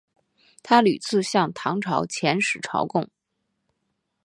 [0.63, 3.07] 他屡次向唐朝遣使朝贡。